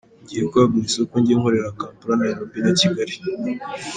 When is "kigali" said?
2.79-3.13